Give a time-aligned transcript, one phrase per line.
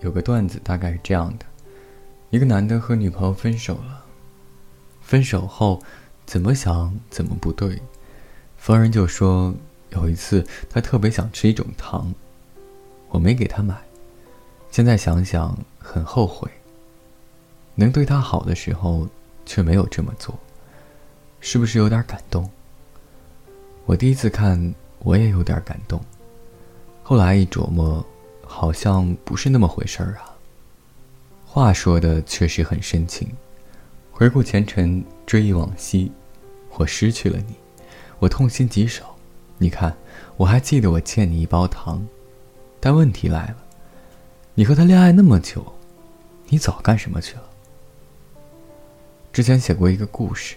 [0.00, 1.44] 有个段子，大概是这样的：
[2.30, 4.04] 一个男的和女朋友分手了，
[5.02, 5.82] 分手后
[6.24, 7.80] 怎么想怎么不对。
[8.56, 9.54] 逢人就说
[9.90, 12.12] 有一次他特别想吃一种糖，
[13.10, 13.76] 我没给他买，
[14.70, 16.50] 现在想想很后悔。
[17.74, 19.06] 能对他好的时候
[19.44, 20.38] 却没有这么做，
[21.40, 22.48] 是不是有点感动？
[23.84, 26.00] 我第一次看我也有点感动，
[27.02, 28.02] 后来一琢磨。
[28.52, 30.34] 好像不是那么回事儿啊。
[31.46, 33.28] 话说的确实很深情，
[34.10, 36.10] 回顾前尘，追忆往昔，
[36.76, 37.54] 我失去了你，
[38.18, 39.04] 我痛心疾首。
[39.56, 39.96] 你看，
[40.36, 42.04] 我还记得我欠你一包糖，
[42.80, 43.56] 但问题来了，
[44.54, 45.64] 你和他恋爱那么久，
[46.48, 47.44] 你早干什么去了？
[49.32, 50.56] 之前写过一个故事，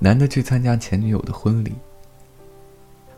[0.00, 1.72] 男的去参加前女友的婚礼，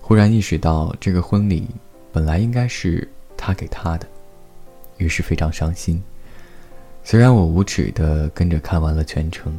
[0.01, 1.67] 忽然意识到这个婚礼
[2.13, 3.11] 本来应该是。
[3.37, 4.07] 他给他的，
[4.99, 6.03] 于是非常伤心。
[7.05, 9.57] 虽然我无耻的跟着看完了全程，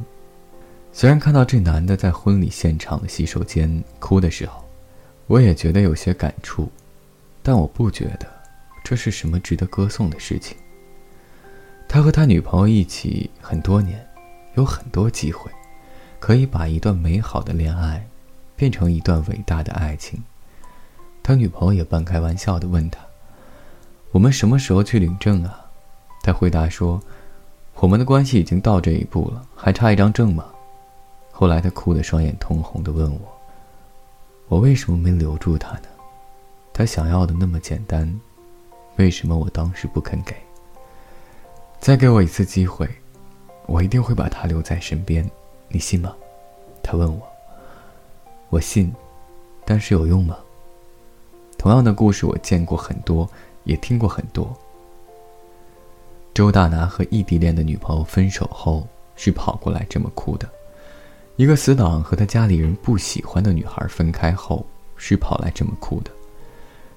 [0.91, 4.65] 虽然看到这男的在婚礼现场的洗手间哭的时候，
[5.27, 6.69] 我也觉得有些感触，
[7.41, 8.27] 但我不觉得
[8.83, 10.57] 这是什么值得歌颂的事情。
[11.87, 14.05] 他和他女朋友一起很多年，
[14.55, 15.49] 有很多机会，
[16.19, 18.05] 可以把一段美好的恋爱
[18.57, 20.21] 变成一段伟大的爱情。
[21.23, 23.06] 他女朋友也半开玩笑的问他。
[24.11, 25.65] 我们什么时候去领证啊？
[26.23, 26.99] 他回答说
[27.75, 30.45] ：“我们的关系已经到这一步了，还差一张证吗？”
[31.31, 33.19] 后来他哭得双眼通红的问我
[34.47, 35.87] ：“我为什么没留住他呢？
[36.73, 38.19] 他想要的那么简单，
[38.95, 40.35] 为什么我当时不肯给？
[41.79, 42.89] 再给我一次机会，
[43.67, 45.29] 我一定会把他留在身边，
[45.67, 46.15] 你信吗？”
[46.81, 47.21] 他问我
[48.49, 48.91] ：“我信，
[49.65, 50.37] 但是有用吗？”
[51.57, 53.29] 同样的故事我见过很多。
[53.67, 54.57] 也听过很多。
[56.33, 60.49] 周大拿和异地恋的女朋友分手后是跑过来这么哭的，
[61.35, 66.11] 一个死党和他家里人不喜欢的女孩分开后是跑来这么哭的，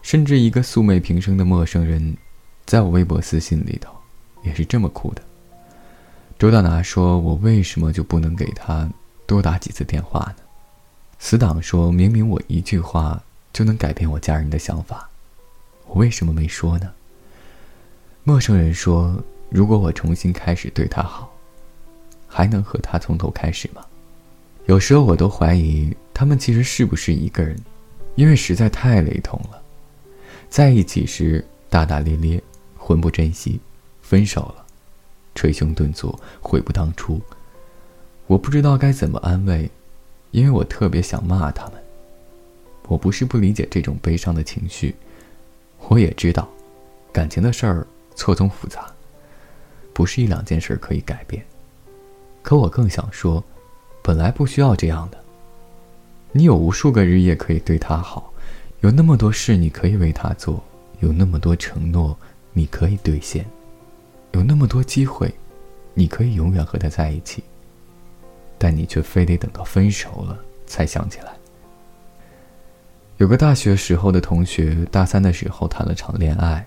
[0.01, 2.17] 甚至一个素昧平生的陌生人，
[2.67, 3.93] 在我微博私信里头
[4.43, 5.23] 也是这么哭的。
[6.39, 8.89] 周大拿说：“我为什么就不能给他
[9.27, 10.43] 多打几次电话呢？”
[11.19, 13.23] 死党说：“明明我一句话
[13.53, 15.07] 就能改变我家人的想法。”
[15.91, 16.93] 我为什么没说呢？
[18.23, 19.21] 陌生人说
[19.51, 21.35] ：“如果我重新开始对他好，
[22.29, 23.85] 还能和他从头开始吗？”
[24.67, 27.59] 有时候我都怀疑他们其实是不是一个人，
[28.15, 29.61] 因为实在太雷同了。
[30.49, 32.41] 在一起时大大咧咧，
[32.79, 33.59] 魂不珍惜；
[34.01, 34.65] 分手了，
[35.35, 37.21] 捶胸顿足，悔不当初。
[38.29, 39.69] 我不知道该怎么安慰，
[40.31, 41.83] 因为我特别想骂他们。
[42.87, 44.95] 我不是不理解这种悲伤的情绪。
[45.91, 46.49] 我也知道，
[47.13, 47.85] 感情的事儿
[48.15, 48.87] 错综复杂，
[49.93, 51.45] 不是一两件事可以改变。
[52.43, 53.43] 可我更想说，
[54.01, 55.19] 本来不需要这样的。
[56.31, 58.33] 你有无数个日夜可以对他好，
[58.83, 60.63] 有那么多事你可以为他做，
[61.01, 62.17] 有那么多承诺
[62.53, 63.45] 你可以兑现，
[64.31, 65.35] 有那么多机会，
[65.93, 67.43] 你可以永远和他在一起。
[68.59, 71.40] 但你却非得等到分手了才想起来。
[73.21, 76.65] 有个大学时候的同学，大三的时候谈了场恋爱，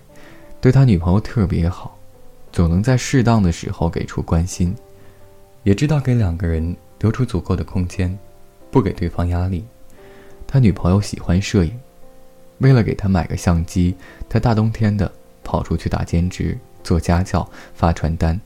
[0.60, 1.98] 对他女朋友特别好，
[2.52, 4.72] 总能在适当的时候给出关心，
[5.64, 8.16] 也知道给两个人留出足够的空间，
[8.70, 9.64] 不给对方压力。
[10.46, 11.76] 他女朋友喜欢摄影，
[12.58, 13.96] 为了给他买个相机，
[14.28, 15.10] 他大冬天的
[15.42, 17.44] 跑出去打兼职、做家教、
[17.74, 18.40] 发传单，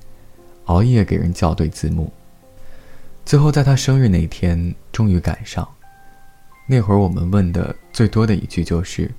[0.65, 2.11] 熬夜给人校对字幕。
[3.27, 5.69] 最后在他生日那天，终于赶上。
[6.71, 9.11] 那会儿我们问的最多的一句就是：“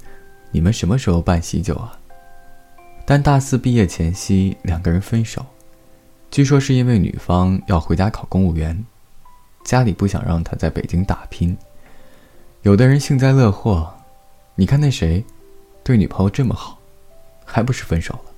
[0.54, 2.00] 你们什么时候办喜酒啊？”
[3.08, 5.44] 但大四毕业前夕，两个人分手，
[6.30, 8.86] 据说是因为女方要回家考公务员，
[9.64, 11.58] 家里不想让他在北京打拼。
[12.62, 13.92] 有的人幸灾乐祸，
[14.54, 15.26] 你看那谁，
[15.84, 16.78] 对女朋友这么好，
[17.44, 18.32] 还不是分手了？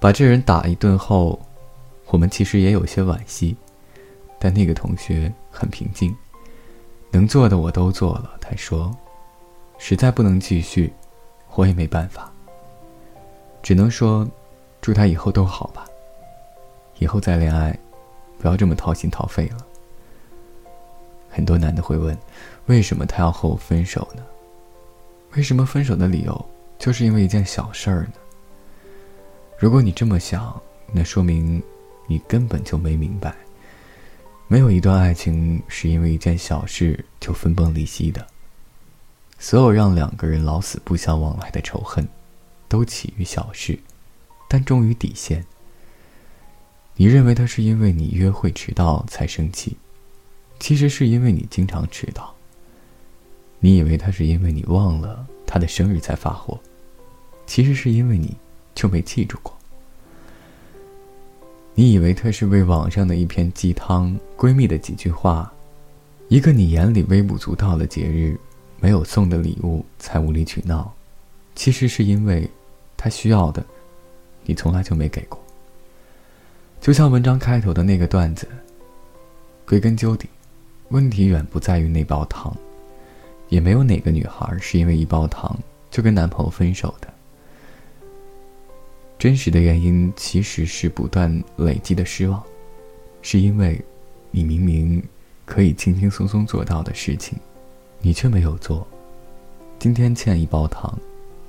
[0.00, 1.40] 把这人打一顿后，
[2.06, 3.56] 我们其实也有些惋惜，
[4.40, 6.12] 但那个同学很平静。
[7.16, 8.94] 能做的我都做了，他说
[9.80, 10.92] ：“实在不能继续，
[11.54, 12.30] 我也没办法。
[13.62, 14.28] 只能说，
[14.82, 15.86] 祝他以后都好吧。
[16.98, 17.74] 以后再恋爱，
[18.38, 19.66] 不要这么掏心掏肺了。”
[21.32, 22.14] 很多男的会问
[22.66, 24.22] ：“为什么他要和我分手呢？
[25.34, 26.46] 为什么分手的理由
[26.78, 28.12] 就是因为一件小事儿呢？”
[29.58, 30.54] 如果你这么想，
[30.92, 31.62] 那说明
[32.06, 33.34] 你根本就没明白。
[34.48, 38.24] 没有一段爱情是因为一件小事就分崩离析的。
[39.38, 42.06] 所有让两个人老死不相往来的仇恨，
[42.68, 43.76] 都起于小事，
[44.48, 45.44] 但终于底线。
[46.94, 49.76] 你认为他是因为你约会迟到才生气，
[50.60, 52.32] 其实是因为你经常迟到。
[53.58, 56.58] 你以为他是因为你忘了他的生日才发火，
[57.46, 58.36] 其实是因为你
[58.76, 59.55] 就没记住过。
[61.78, 65.52] 你以为他是为网上的一篇鸡汤、闺蜜的几句话、
[66.28, 68.34] 一个你眼里微不足道的节日
[68.80, 70.90] 没有送的礼物才无理取闹，
[71.54, 72.48] 其实是因为
[72.96, 73.62] 他需要的，
[74.46, 75.38] 你从来就没给过。
[76.80, 78.48] 就像文章开头的那个段子，
[79.66, 80.30] 归根究底，
[80.88, 82.56] 问题远不在于那包糖，
[83.50, 85.54] 也没有哪个女孩是因为一包糖
[85.90, 87.12] 就跟男朋友分手的。
[89.18, 92.42] 真实的原因其实是不断累积的失望，
[93.22, 93.82] 是因为，
[94.30, 95.02] 你明明
[95.46, 97.38] 可以轻轻松松做到的事情，
[98.00, 98.86] 你却没有做。
[99.78, 100.98] 今天欠一包糖，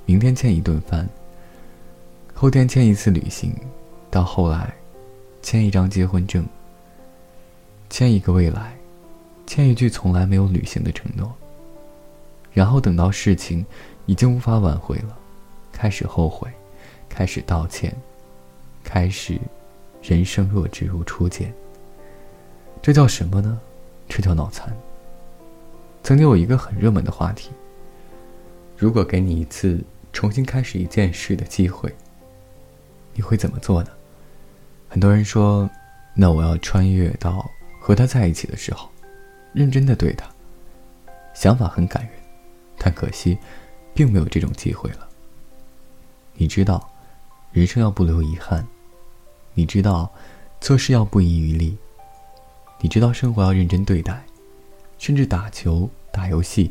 [0.06, 1.06] 明天欠一顿饭，
[2.32, 3.54] 后天欠一次旅行，
[4.10, 4.74] 到后来，
[5.42, 6.46] 欠一张结婚证，
[7.90, 8.74] 欠一个未来，
[9.46, 11.30] 欠一句从来没有履行的承诺。
[12.50, 13.64] 然后等到事情
[14.06, 15.16] 已经无法挽回了，
[15.70, 16.50] 开始后悔。
[17.08, 17.94] 开始道歉，
[18.84, 19.38] 开始，
[20.02, 21.52] 人生若只如初见。
[22.80, 23.60] 这叫什么呢？
[24.08, 24.74] 这叫脑残。
[26.02, 27.50] 曾经有一个很热门的话题：
[28.76, 29.82] 如果给你一次
[30.12, 31.92] 重新开始一件事的机会，
[33.14, 33.90] 你会怎么做呢？
[34.88, 35.68] 很多人说
[36.14, 37.44] ：“那我要穿越到
[37.80, 38.88] 和他在一起的时候，
[39.52, 40.26] 认真的对他。”
[41.34, 42.12] 想法很感人，
[42.78, 43.36] 但可惜，
[43.92, 45.08] 并没有这种机会了。
[46.34, 46.88] 你知道。
[47.50, 48.66] 人生要不留遗憾，
[49.54, 50.12] 你知道，
[50.60, 51.76] 做事要不遗余力，
[52.80, 54.22] 你知道生活要认真对待，
[54.98, 56.70] 甚至打球、打游戏，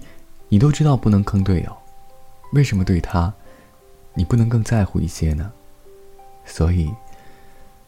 [0.49, 1.77] 你都知道不能坑队友。
[2.53, 3.33] 为什么对他，
[4.13, 5.51] 你不能更在乎一些呢？
[6.45, 6.93] 所以，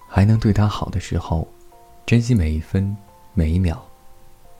[0.10, 1.48] 还能对他好的时候，
[2.06, 2.98] 珍惜每一分
[3.34, 3.86] 每一秒，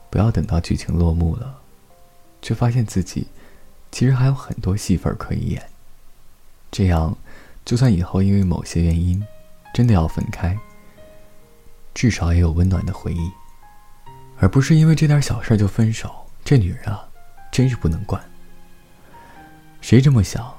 [0.08, 1.60] 不要等到剧情落幕了，
[2.40, 3.26] 却发现自己
[3.90, 5.68] 其实还有很多戏份可以演。
[6.70, 7.18] 这样。
[7.70, 9.24] 就算以后因为某些原因，
[9.72, 10.58] 真的要分开，
[11.94, 13.30] 至少也有温暖的回忆，
[14.40, 16.12] 而不是因为这点小事就分手。
[16.44, 17.08] 这女人啊，
[17.52, 18.20] 真是不能惯。
[19.80, 20.52] 谁这么想，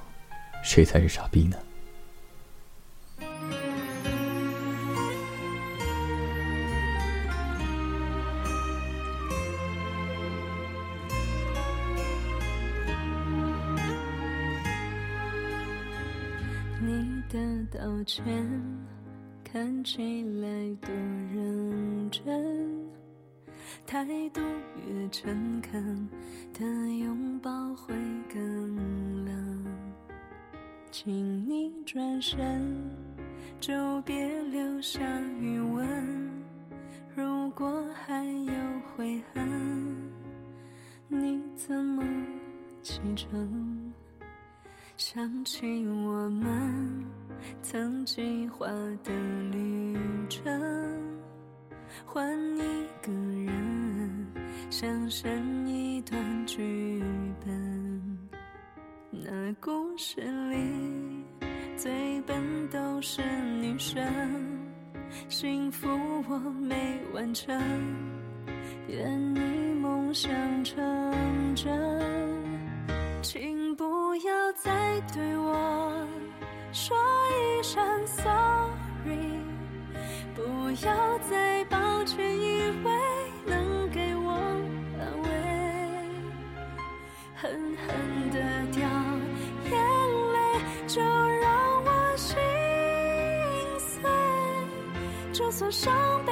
[0.64, 1.58] 谁才是傻逼呢？
[17.32, 17.40] 的
[17.80, 18.26] 道歉
[19.42, 20.94] 看起来多
[21.34, 22.90] 认真，
[23.88, 24.42] 态度
[24.86, 26.10] 越诚恳
[26.54, 26.66] 的
[26.98, 27.96] 拥抱会
[28.34, 29.66] 更冷。
[30.92, 32.38] 请你转身，
[33.62, 35.00] 就别留下
[35.40, 36.30] 余温。
[37.16, 38.54] 如果还有
[38.94, 40.12] 悔恨，
[41.08, 42.04] 你怎么
[42.84, 43.94] 启程？
[44.98, 47.04] 想起我们
[47.62, 48.68] 曾计划
[49.04, 49.12] 的
[49.52, 49.98] 旅
[50.30, 50.52] 程，
[52.06, 52.28] 换
[52.58, 54.28] 一个人，
[54.70, 55.32] 想象
[55.68, 57.04] 一段剧
[57.46, 58.18] 本。
[59.10, 61.26] 那故事里
[61.76, 63.22] 最笨都是
[63.62, 64.04] 女生，
[65.28, 65.88] 幸福
[66.28, 67.54] 我没完成，
[68.88, 69.40] 愿你
[69.76, 70.32] 梦想
[70.64, 70.76] 成
[71.56, 71.72] 真。
[73.22, 73.84] 请不
[74.16, 76.08] 要再对我
[76.74, 76.98] 说
[77.30, 79.44] 一声 sorry，
[80.34, 82.92] 不要再抱歉，以为
[83.46, 84.32] 能给我
[84.98, 85.30] 安慰，
[87.36, 88.40] 狠狠的
[88.72, 88.88] 掉
[89.70, 89.72] 眼
[90.32, 90.38] 泪，
[90.88, 92.38] 就让我心
[93.78, 94.02] 碎，
[95.34, 95.94] 就算伤
[96.26, 96.32] 悲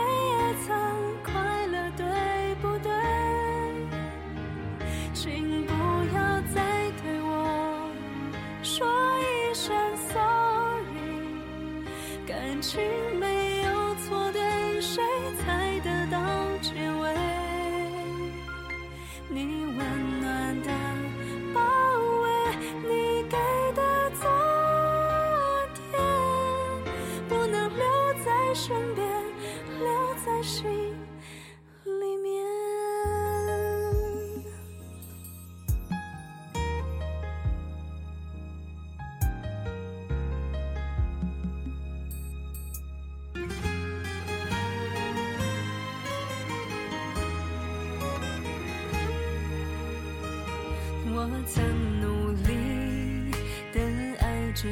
[51.52, 53.32] 曾努力
[53.74, 53.82] 的
[54.20, 54.70] 爱着